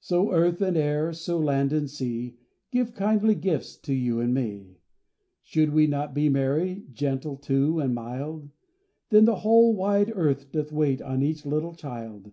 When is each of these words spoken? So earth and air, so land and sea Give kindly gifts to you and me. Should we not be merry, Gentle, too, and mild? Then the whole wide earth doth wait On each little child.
So 0.00 0.30
earth 0.30 0.60
and 0.60 0.76
air, 0.76 1.14
so 1.14 1.38
land 1.38 1.72
and 1.72 1.88
sea 1.88 2.36
Give 2.70 2.92
kindly 2.94 3.34
gifts 3.34 3.76
to 3.78 3.94
you 3.94 4.20
and 4.20 4.34
me. 4.34 4.76
Should 5.42 5.72
we 5.72 5.86
not 5.86 6.12
be 6.12 6.28
merry, 6.28 6.84
Gentle, 6.92 7.38
too, 7.38 7.80
and 7.80 7.94
mild? 7.94 8.50
Then 9.08 9.24
the 9.24 9.36
whole 9.36 9.74
wide 9.74 10.12
earth 10.14 10.52
doth 10.52 10.70
wait 10.70 11.00
On 11.00 11.22
each 11.22 11.46
little 11.46 11.74
child. 11.74 12.32